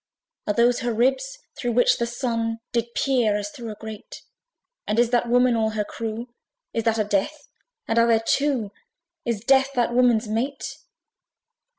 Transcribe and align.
Are 0.47 0.55
those 0.55 0.79
her 0.79 0.91
ribs 0.91 1.37
through 1.55 1.73
which 1.73 1.99
the 1.99 2.07
Sun 2.07 2.59
Did 2.71 2.95
peer, 2.95 3.37
as 3.37 3.51
through 3.51 3.69
a 3.69 3.75
grate? 3.75 4.23
And 4.87 4.97
is 4.97 5.11
that 5.11 5.29
Woman 5.29 5.55
all 5.55 5.69
her 5.77 5.83
crew? 5.83 6.33
Is 6.73 6.85
that 6.85 6.97
a 6.97 7.03
DEATH? 7.03 7.49
and 7.87 7.99
are 7.99 8.07
there 8.07 8.23
two? 8.25 8.71
Is 9.25 9.41
DEATH 9.43 9.73
that 9.73 9.93
woman's 9.93 10.27
mate? 10.27 10.79